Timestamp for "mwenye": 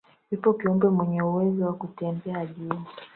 0.89-1.21